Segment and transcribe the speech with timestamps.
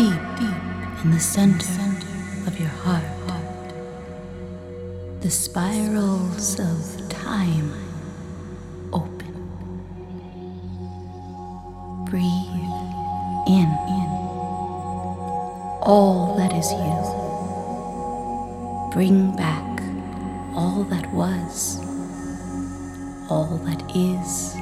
[0.00, 1.66] in the center
[2.46, 3.04] of your heart.
[5.20, 7.72] The spirals of time
[8.92, 9.34] open.
[12.10, 12.24] Breathe
[13.46, 14.08] in, in
[15.82, 16.94] all that is you.
[18.92, 19.80] Bring back
[20.56, 21.78] all that was,
[23.30, 24.54] all that is,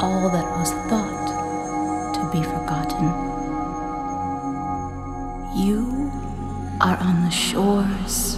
[0.00, 3.39] all that was thought to be forgotten.
[7.00, 8.36] On the shores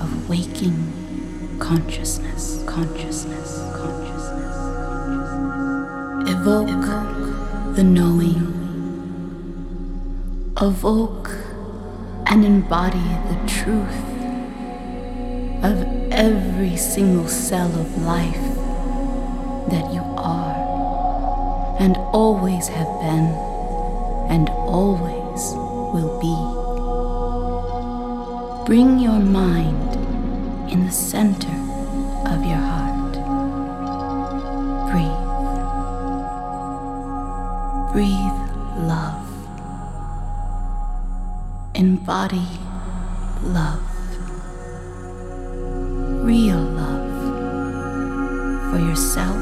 [0.00, 4.56] of waking consciousness, consciousness, consciousness.
[5.00, 6.30] Consciousness.
[6.30, 8.46] Evoke the knowing.
[10.60, 11.30] Evoke
[12.26, 14.04] and embody the truth
[15.64, 18.46] of every single cell of life
[19.70, 23.34] that you are and always have been
[24.30, 25.54] and always
[25.92, 26.59] will be.
[28.66, 29.94] Bring your mind
[30.70, 31.48] in the center
[32.26, 33.14] of your heart.
[34.90, 35.26] Breathe.
[37.92, 38.40] Breathe
[38.86, 39.26] love.
[41.74, 42.46] Embody
[43.42, 43.82] love.
[46.22, 47.10] Real love
[48.70, 49.40] for yourself,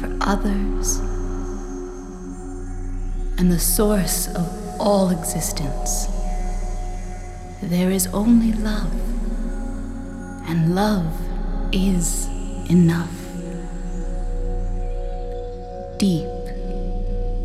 [0.00, 0.98] for others,
[3.38, 4.48] and the source of
[4.80, 6.08] all existence.
[7.62, 8.92] There is only love,
[10.48, 11.14] and love
[11.72, 12.26] is
[12.68, 13.08] enough.
[15.96, 16.26] Deep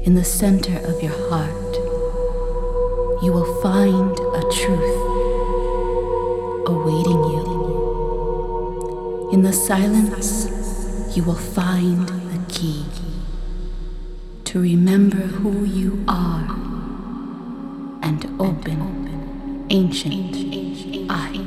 [0.03, 1.75] in the center of your heart,
[3.23, 4.97] you will find a truth
[6.67, 9.29] awaiting you.
[9.31, 10.49] In the silence,
[11.15, 12.85] you will find the key
[14.45, 16.49] to remember who you are
[18.01, 19.06] and open
[19.69, 20.35] ancient
[21.09, 21.46] eyes.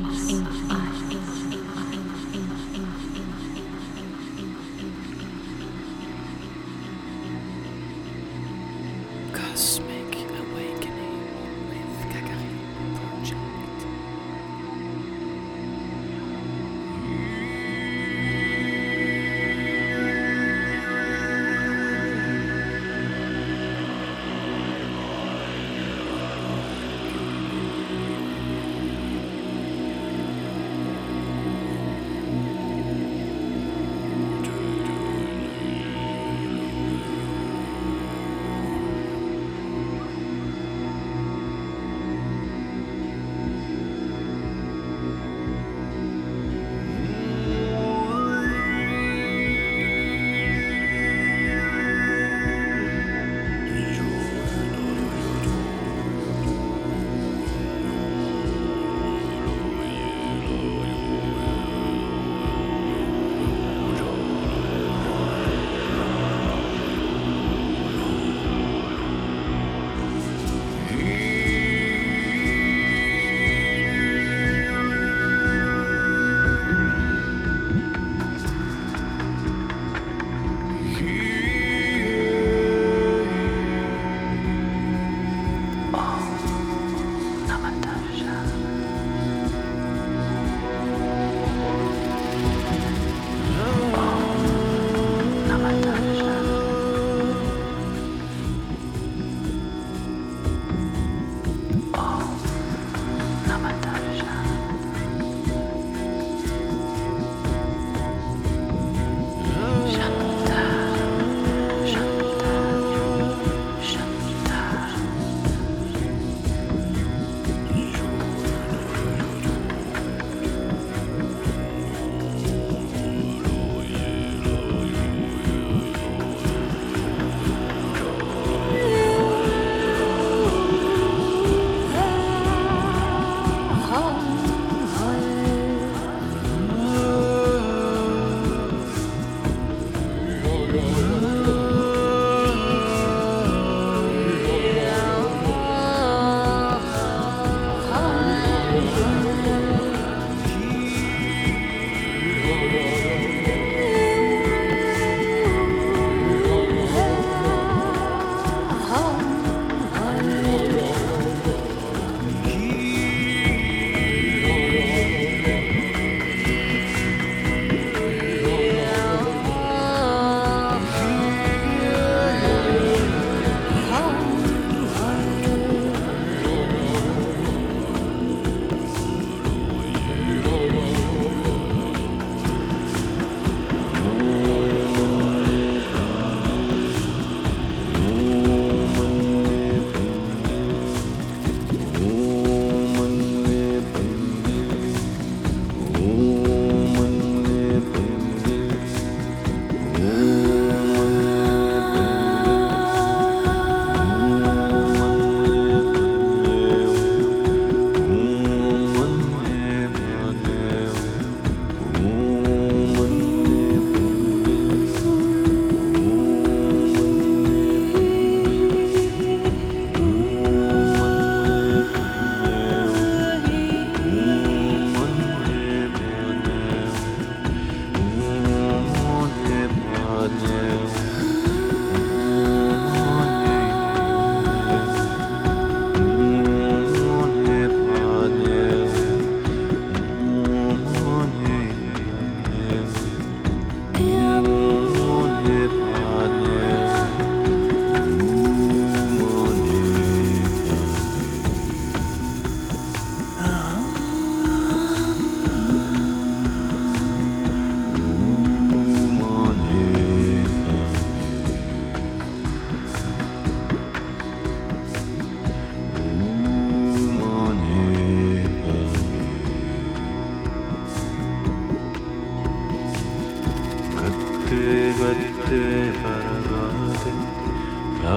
[149.51, 149.90] Bye.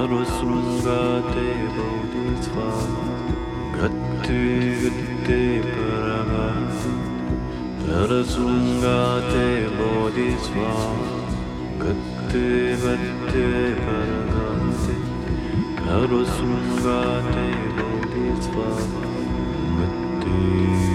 [0.04, 1.44] सर्वसृङ्गाते
[1.74, 3.04] बोधिस्वाहा
[3.76, 6.82] गत्युयुक्ते परमः
[7.84, 9.46] सरसृङ्गाते
[9.78, 10.90] बोधिस्वाहा
[11.84, 13.46] गत्युवत्ते
[13.84, 14.96] परमते
[15.86, 17.46] सर्वसृङ्गाते
[17.78, 19.06] बोधिस्वाहा
[19.78, 20.93] गत्युः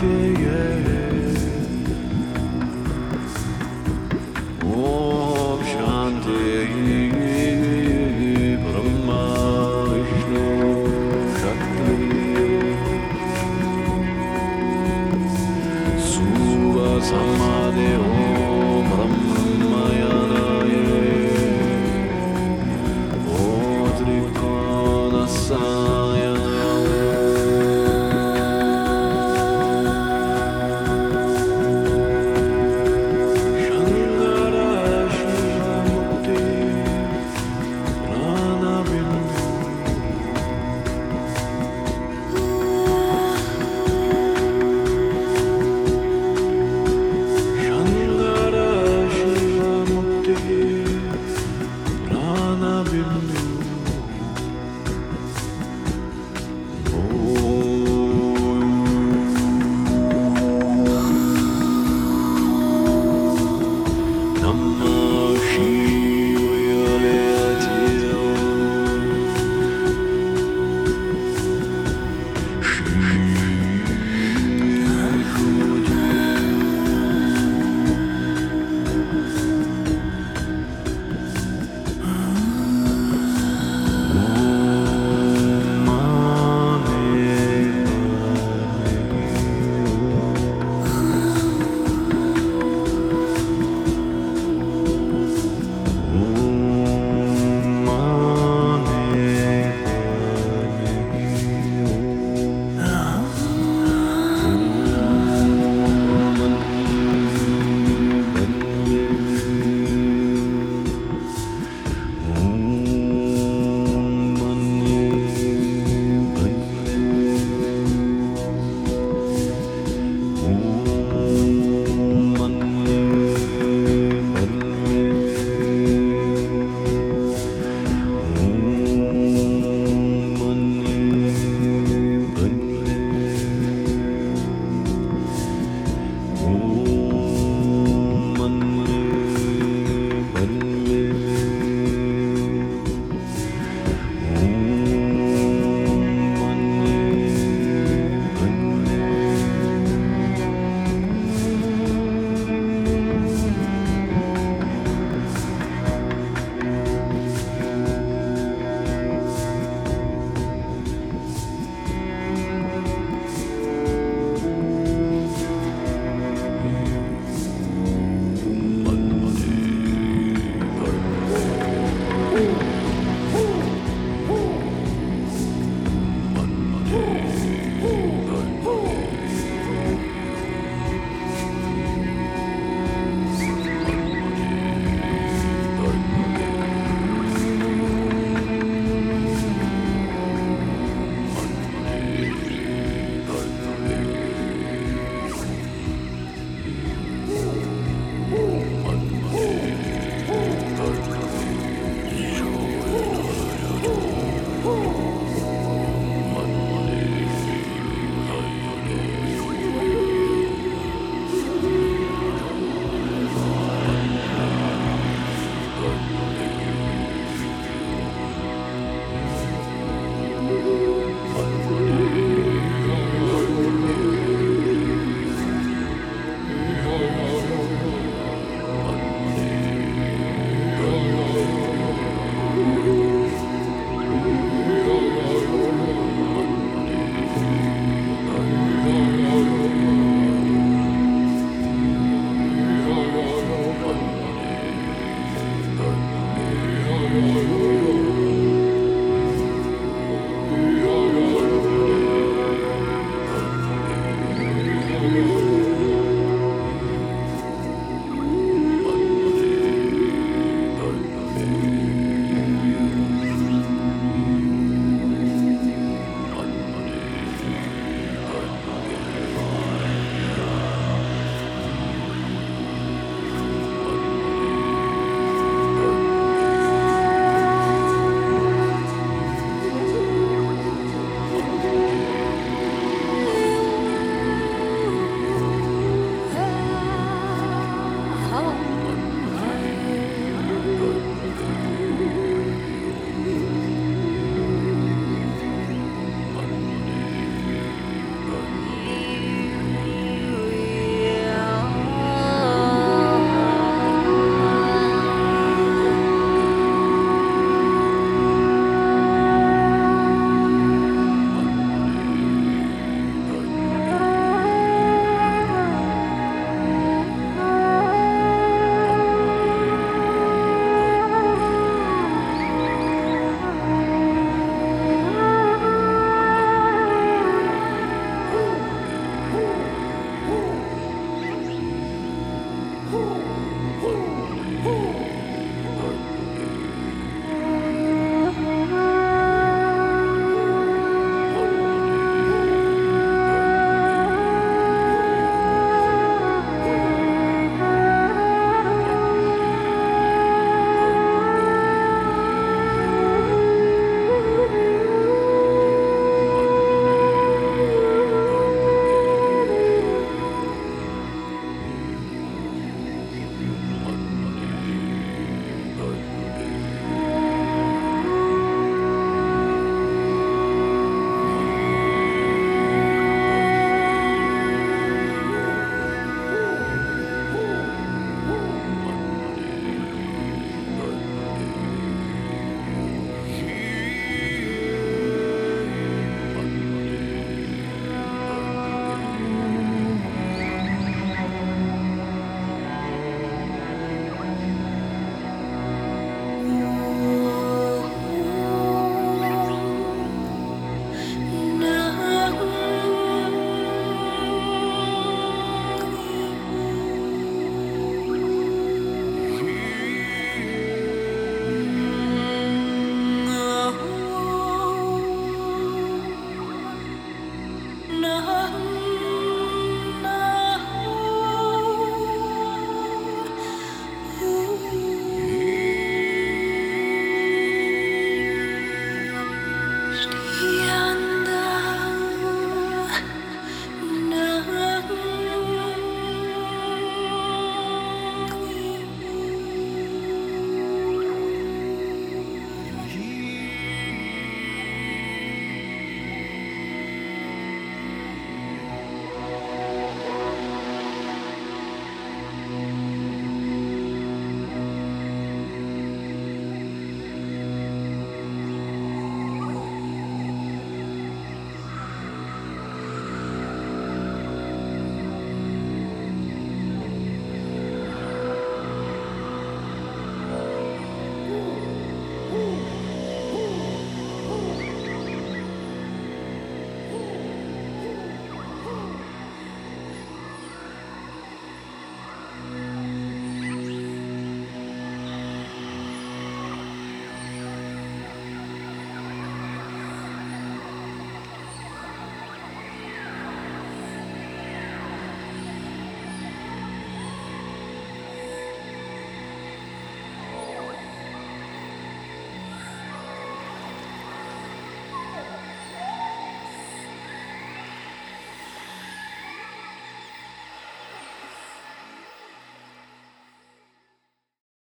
[0.00, 1.11] diye